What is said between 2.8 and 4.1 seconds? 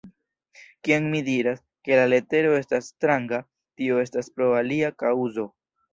stranga, tio